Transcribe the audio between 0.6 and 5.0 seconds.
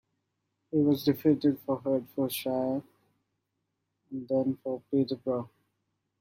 He was defeated for Herefordshire and then for